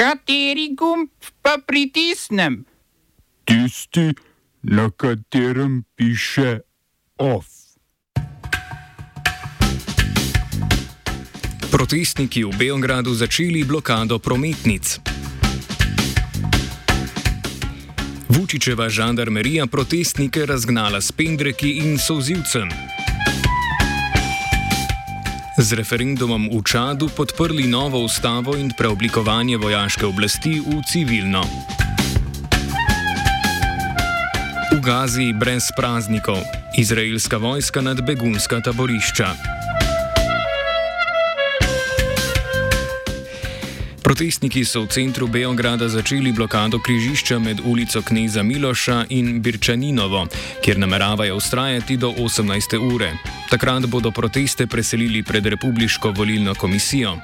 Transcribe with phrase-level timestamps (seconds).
[0.00, 1.12] Kateri gumb
[1.44, 2.64] pa pritisnem?
[3.44, 4.16] Tisti,
[4.62, 6.64] na katerem piše
[7.20, 7.44] OF.
[11.70, 15.04] Protestniki v Beogradu začeli blokado prometnic.
[18.32, 22.72] Vučičeva žandarmerija protestnike razgnala s pendreki in sozivcem.
[25.60, 31.44] Z referendumom v Čadu podprli novo ustavo in preoblikovanje vojaške oblasti v civilno.
[34.72, 36.40] V Gazi brez praznikov,
[36.80, 39.59] izraelska vojska nad begunska taborišča.
[44.10, 50.26] Protestniki so v centru Beograda začeli blokado križišča med ulico Kneza Miloša in Birčaninovo,
[50.64, 52.74] kjer nameravajo ustrajati do 18.
[52.94, 53.12] ure.
[53.50, 57.16] Takrat bodo proteste preselili pred Republiško volilno komisijo.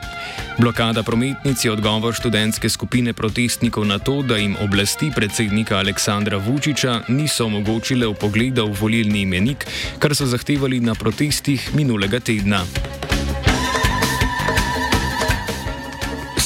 [0.58, 7.00] Blokada prometnic je odgovor študentske skupine protestnikov na to, da jim oblasti predsednika Aleksandra Vučiča
[7.08, 9.66] niso omogočile upogleda v volilni imenik,
[9.98, 12.62] kar so zahtevali na protestih minulega tedna.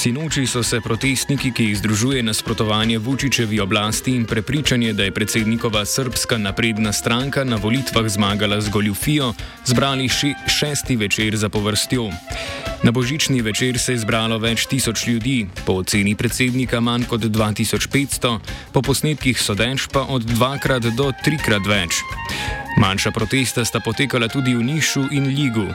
[0.01, 5.85] Sinoči so se protestniki, ki jih združuje nasprotovanje Vučičevi oblasti in prepričanje, da je predsednikova
[5.85, 9.35] srpska napredna stranka na volitvah zmagala z goljufijo,
[9.69, 12.07] zbrali še šesti večer za povrstjo.
[12.83, 18.39] Na božični večer se je zbralo več tisoč ljudi, po oceni predsednika manj kot 2500,
[18.73, 22.01] po posnetkih sodeč pa od dvakrat do trikrat več.
[22.81, 25.69] Manjša protesta sta potekala tudi v Nišu in Ligu.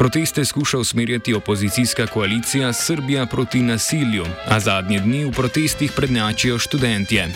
[0.00, 7.28] Proteste skuša usmerjati opozicijska koalicija Srbija proti nasilju, a zadnje dni v protestih prednjačijo študentje.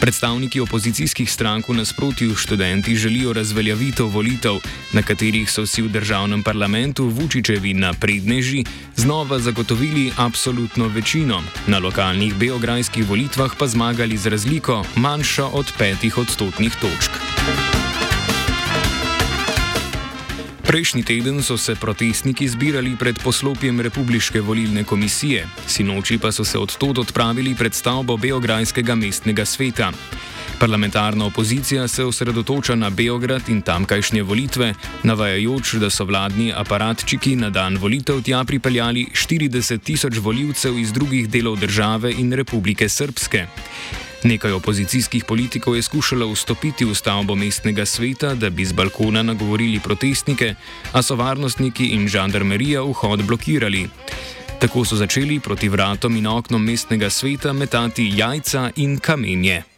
[0.00, 4.60] Predstavniki opozicijskih strank v nasprotju s študenti želijo razveljavitev volitev,
[4.92, 8.64] na katerih so si v državnem parlamentu Vučičevi napredneži
[8.96, 16.18] znova zagotovili absolutno večino, na lokalnih beograjskih volitvah pa zmagali z razliko manjšo od petih
[16.18, 17.23] odstotnih točk.
[20.74, 26.58] Prejšnji teden so se protestniki zbirali pred poslopjem Republiške volilne komisije, sinoči pa so se
[26.58, 29.92] odtod odpravili pred stavbo Beograjskega mestnega sveta.
[30.58, 37.50] Parlamentarna opozicija se osredotoča na Beograd in tamkajšnje volitve, navajajoč, da so vladni aparatčiki na
[37.50, 43.46] dan volitev tja pripeljali 40 tisoč voljivcev iz drugih delov države in Republike Srpske.
[44.24, 49.80] Nekaj opozicijskih politikov je skušalo vstopiti v stavbo mestnega sveta, da bi z balkona nagovorili
[49.80, 50.54] protestnike,
[50.92, 53.84] a so varnostniki in žandarmerija vhod blokirali.
[54.60, 59.73] Tako so začeli proti vratom in oknom mestnega sveta metati jajca in kamenje.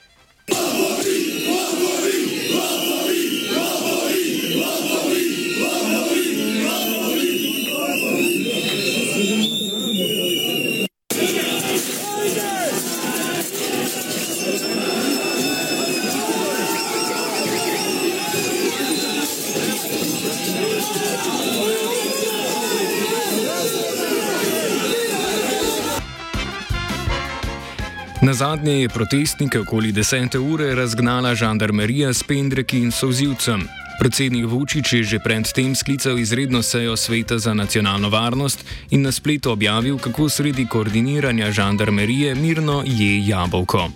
[28.27, 30.39] Na zadnje je protestnike okoli 10.
[30.53, 33.69] ure razgnala žandarmerija s pendreki in sozivcem.
[34.01, 39.51] Predsednik Vučić je že predtem sklical izredno sejo Sveta za nacionalno varnost in na spletu
[39.51, 43.91] objavil, kako sredi koordiniranja žandarmerije mirno je jabolko.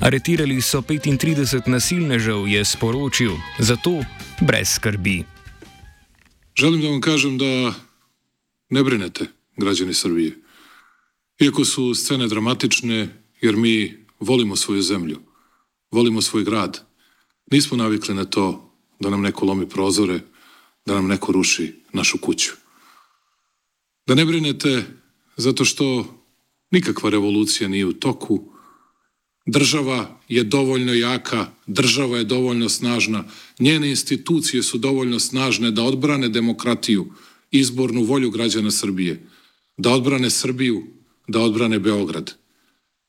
[0.00, 4.04] Aretirali so 35 nasilnežev, je sporočil, zato
[4.40, 5.24] brez skrbi.
[6.58, 7.74] Želim, da vam kažem, da
[8.70, 10.32] ne brinete, građani Srbije.
[11.40, 15.18] Iako su scene dramatične, jer mi volimo svoju zemlju,
[15.90, 16.80] volimo svoj grad.
[17.50, 20.20] Nismo navikli na to da nam neko lomi prozore,
[20.86, 22.52] da nam neko ruši našu kuću.
[24.06, 24.84] Da ne brinete
[25.36, 26.06] zato što
[26.70, 28.52] nikakva revolucija nije u toku,
[29.46, 33.24] država je dovoljno jaka, država je dovoljno snažna,
[33.58, 37.12] njene institucije su dovoljno snažne da odbrane demokratiju,
[37.50, 39.28] izbornu volju građana Srbije,
[39.76, 40.86] da odbrane Srbiju,
[41.28, 42.43] da odbrane Beograd.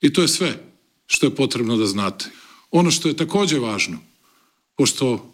[0.05, 0.63] I to je sve
[1.05, 2.25] što je potrebno da znate.
[2.71, 3.97] Ono što je takođe važno,
[4.77, 5.33] pošto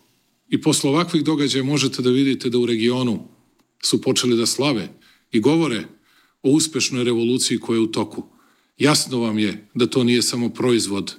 [0.49, 3.27] i posle ovakvih događaja možete da vidite da u regionu
[3.83, 4.87] su počeli da slave
[5.31, 5.83] i govore
[6.43, 8.23] o uspešnoj revoluciji koja je u toku.
[8.77, 11.15] Jasno vam je da to nije samo proizvod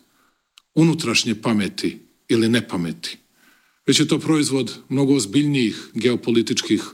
[0.75, 3.19] unutrašnje pameti ili nepameti,
[3.87, 6.85] već je to proizvod mnogo ozbiljnijih geopolitičkih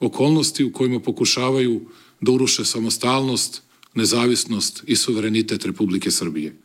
[0.00, 1.86] okolnosti u kojima pokušavaju
[2.20, 3.62] da uruše samostalnost,
[3.94, 6.56] nezavisnost i suverenitet Republike Srbije.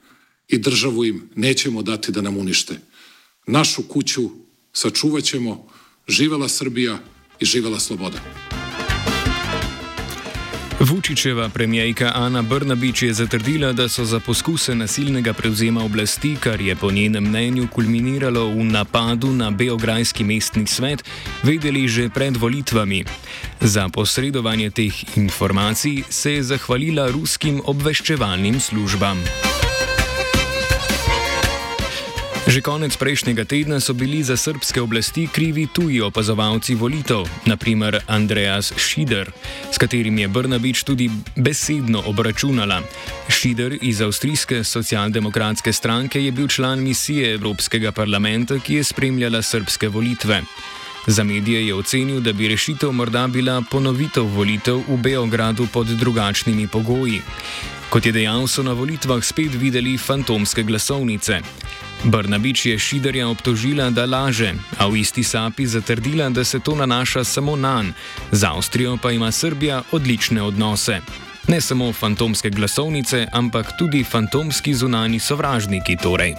[0.47, 2.79] I državu im nećemo dati da nam unište.
[3.47, 4.29] Našu kuću
[4.73, 5.67] sačuvat ćemo.
[6.07, 6.99] Živela Srbija
[7.39, 8.64] i živela sloboda.
[11.05, 16.75] Vučičeva premijejka Ana Brnabič je zatrdila, da so za poskuse nasilnega prevzema oblasti, kar je
[16.75, 21.05] po njenem mnenju kulminiralo v napadu na Beograjski mestni svet,
[21.43, 23.03] vedeli že pred volitvami.
[23.61, 29.21] Za posredovanje teh informacij se je zahvalila ruskim obveščevalnim službam.
[32.45, 38.69] Že konec prejšnjega tedna so bili za srpske oblasti krivi tuji opazovalci volitev, naprimer Andreas
[38.77, 39.33] Schider,
[39.73, 42.85] s katerim je Brnabič tudi besedno obračunala.
[43.29, 49.89] Schider iz avstrijske socialdemokratske stranke je bil član misije Evropskega parlamenta, ki je spremljala srpske
[49.89, 50.43] volitve.
[51.07, 56.67] Za medije je ocenil, da bi rešitev morda bila ponovitev volitev v Beogradu pod drugačnimi
[56.67, 57.21] pogoji.
[57.89, 61.41] Kot je dejal, so na volitvah spet videli fantomske glasovnice.
[62.03, 67.23] Brnabič je Šiderja obtožila, da laže, a v isti sapi zatrdila, da se to nanaša
[67.23, 67.93] samo na njen,
[68.31, 71.01] z Avstrijo pa ima Srbija odlične odnose.
[71.47, 76.35] Ne samo fantomske glasovnice, ampak tudi fantomski zunani sovražniki torej.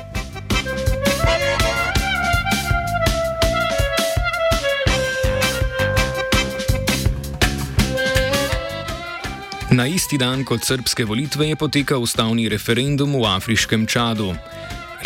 [9.70, 14.34] Na isti dan kot srpske volitve je potekal ustavni referendum v afriškem Čadu.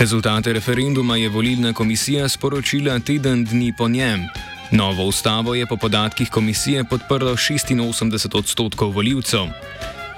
[0.00, 4.20] Rezultate referenduma je volilna komisija sporočila teden dni po njem.
[4.70, 9.41] Novo ustavo je po podatkih komisije podprlo 86 odstotkov voljivcev.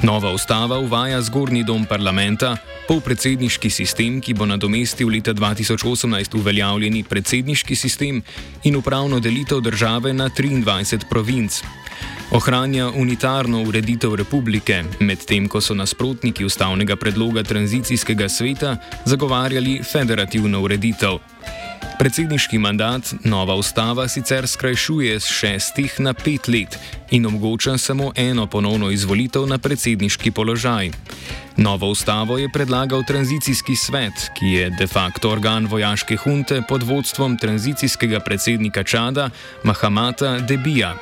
[0.03, 2.57] Nova ustava uvaja zgornji dom parlamenta,
[2.89, 8.23] polpredsedniški sistem, ki bo nadomestil leta 2018 uveljavljeni predsedniški sistem
[8.63, 11.63] in upravno delitev države na 23 provinc.
[12.33, 21.19] Ohranja unitarno ureditev republike, medtem ko so nasprotniki ustavnega predloga tranzicijskega sveta zagovarjali federativno ureditev.
[21.99, 26.79] Predsedniški mandat nova ustava sicer skrajšuje z šestih na pet let
[27.11, 30.91] in omogoča samo eno ponovno izvolitev na predsedniški položaj.
[31.57, 37.37] Novo ustavo je predlagal tranzicijski svet, ki je de facto organ vojaške hunte pod vodstvom
[37.37, 39.31] tranzicijskega predsednika Čada
[39.65, 40.95] Mahamata Debija.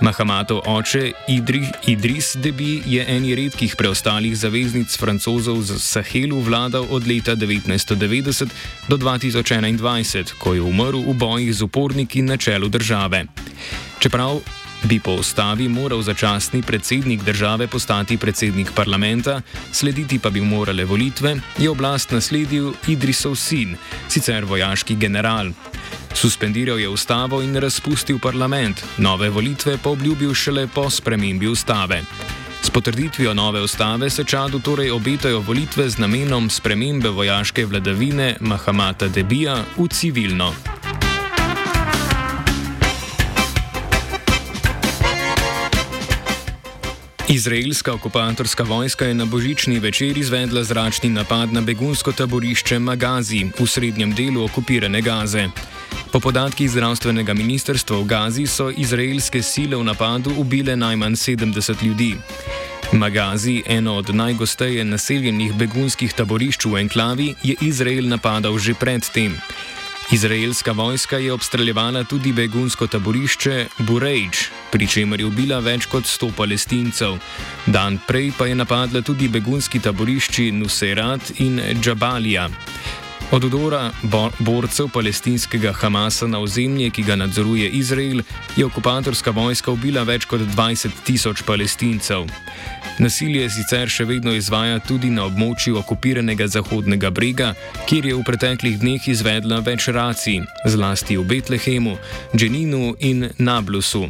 [0.00, 7.06] Mahamatov oče Idri, Idris Debi je eni redkih preostalih zaveznic francozov z Sahelu vladal od
[7.06, 8.48] leta 1990
[8.88, 13.24] do 2021, ko je umrl v bojih z uporniki na čelu države.
[13.98, 14.40] Čeprav
[14.82, 19.40] bi po ustavi moral začasni predsednik države postati predsednik parlamenta,
[19.72, 23.76] slediti pa bi morale volitve, je oblast nasledil Idrisov sin,
[24.08, 25.50] sicer vojaški general.
[26.14, 32.02] Suspendiral je ustavo in razpustil parlament, nove volitve pa obljubil šele po spremembi ustave.
[32.62, 39.08] S potrditvijo nove ustave se Čadu torej obetajo volitve z namenom spremembe vojaške vladavine Mahamata
[39.08, 40.75] Debija v civilno.
[47.28, 53.66] Izraelska okupatorska vojska je na božični večer izvedla zračni napad na begunsko taborišče Magazi v
[53.66, 55.48] srednjem delu okupirane Gaze.
[56.12, 62.14] Po podatkih zdravstvenega ministrstva v Gazi so izraelske sile v napadu ubile najmanj 70 ljudi.
[62.92, 69.34] Magazi, eno od najgosteje naseljenih begunskih taborišč v enklavi, je Izrael napadal že predtem.
[70.12, 76.30] Izraelska vojska je obstreljevala tudi begunsko taborišče Burejč, pri čemer je ubila več kot 100
[76.36, 77.16] palestincev.
[77.66, 82.48] Dan prej pa je napadla tudi begunski taborišči Nuserat in Džabalija.
[83.30, 88.22] Od odora bo borcev palestinskega Hamasa na ozemlje, ki ga nadzoruje Izrael,
[88.56, 92.30] je okupatorska vojska ubila več kot 20 tisoč palestincev.
[92.98, 97.50] Nasilje sicer še vedno izvaja tudi na območju okupiranega Zahodnega brega,
[97.90, 101.98] kjer je v preteklih dneh izvedla več racij, zlasti v Betlehemu,
[102.32, 104.06] Dženinu in Nablusu.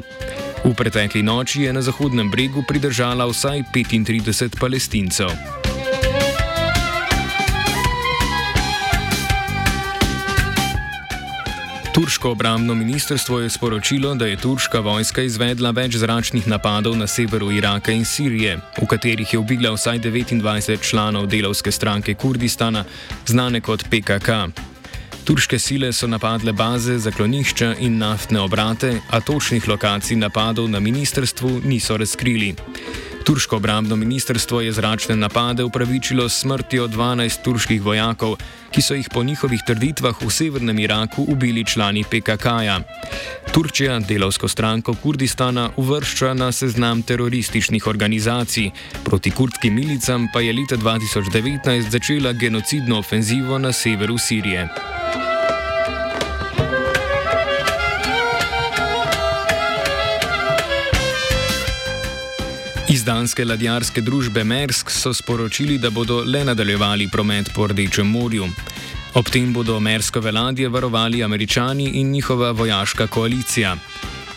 [0.63, 5.56] V pretekli noči je na Zahodnem bregu pridržala vsaj 35 palestincev.
[11.97, 17.49] Turško obrambno ministrstvo je sporočilo, da je turška vojska izvedla več zračnih napadov na severu
[17.51, 22.85] Iraka in Sirije, v katerih je ubila vsaj 29 članov delovske stranke Kurdistana,
[23.27, 24.29] znane kot PKK.
[25.25, 31.61] Turške sile so napadle baze, zaklonišča in naftne obrate, a točnih lokacij napadov na ministrstvu
[31.65, 32.55] niso razkrili.
[33.27, 38.37] Turško obrambno ministrstvo je zračne napade upravičilo s smrtjo 12 turških vojakov,
[38.71, 42.81] ki so jih po njihovih trditvah v severnem Iraku ubili člani PKK-ja.
[43.53, 48.71] Turčija delovsko stranko Kurdistana uvršča na seznam terorističnih organizacij,
[49.05, 54.96] proti kurdskim milicam pa je leta 2019 začela genocidno ofenzivo na severu Sirije.
[62.97, 68.47] Iz danske ladjarske družbe Mersk so sporočili, da bodo le nadaljevali promet po Rdečem morju.
[69.21, 73.77] Ob tem bodo merskove ladje varovali američani in njihova vojaška koalicija.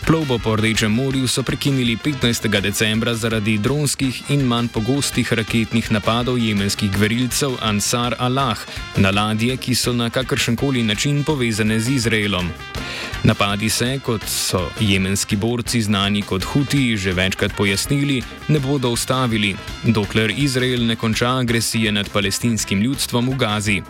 [0.10, 2.62] Plovbo po Rdečem morju so prekinili 15.
[2.62, 8.58] decembra zaradi dronskih in manj pogostih raketnih napadov jemenskih gverilcev Ansar Allah
[8.98, 12.50] na ladje, ki so na kakršenkoli način povezane z Izraelom.
[13.24, 19.56] Napadi se, kot so jemenski borci znani kot Huti že večkrat pojasnili, ne bodo ustavili,
[19.84, 23.82] dokler Izrael ne konča agresije nad palestinskim ljudstvom v Gazi.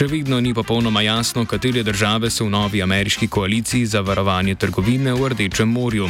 [0.00, 5.12] Še vedno ni popolnoma jasno, katere države so v novi ameriški koaliciji za varovanje trgovine
[5.12, 6.06] v Rdečem morju.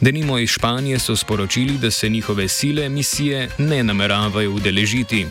[0.00, 5.24] Denimo iz Španije so sporočili, da se njihove sile misije ne nameravajo udeležiti.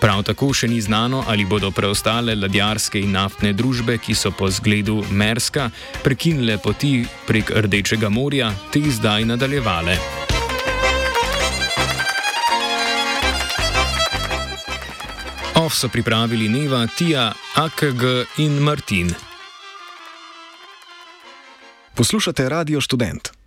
[0.00, 4.50] Prav tako še ni znano, ali bodo preostale ladjarske in naftne družbe, ki so po
[4.50, 5.70] zgledu Merska
[6.04, 10.21] prekinile poti prek Rdečega morja, te zdaj nadaljevale.
[15.62, 18.02] Off so pripravili Neva, Tija, AKG
[18.36, 19.14] in Martin.
[21.94, 23.41] Poslušate Radio Student.